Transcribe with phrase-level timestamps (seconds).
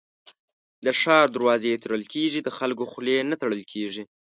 [0.85, 4.03] د ښار دروازې تړل کېږي، د خلکو خولې نه تړل کېږي.